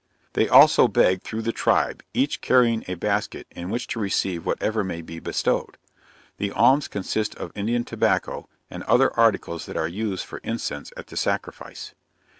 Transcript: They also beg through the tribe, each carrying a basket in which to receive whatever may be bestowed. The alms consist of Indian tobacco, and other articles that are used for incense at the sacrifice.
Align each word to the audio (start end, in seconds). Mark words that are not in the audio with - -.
They 0.33 0.49
also 0.49 0.87
beg 0.87 1.21
through 1.21 1.43
the 1.43 1.51
tribe, 1.51 2.01
each 2.11 2.41
carrying 2.41 2.83
a 2.87 2.95
basket 2.95 3.45
in 3.51 3.69
which 3.69 3.85
to 3.89 3.99
receive 3.99 4.47
whatever 4.47 4.83
may 4.83 5.03
be 5.03 5.19
bestowed. 5.19 5.77
The 6.37 6.49
alms 6.49 6.87
consist 6.87 7.35
of 7.35 7.51
Indian 7.53 7.83
tobacco, 7.83 8.49
and 8.67 8.81
other 8.85 9.13
articles 9.15 9.67
that 9.67 9.77
are 9.77 9.87
used 9.87 10.25
for 10.25 10.39
incense 10.39 10.91
at 10.97 11.05
the 11.05 11.17
sacrifice. 11.17 11.93